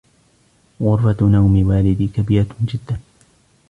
غرفة 0.81 1.25
نوم 1.27 1.67
والدي 1.67 2.07
كبيرة 2.07 2.55
جدا. 2.61 2.99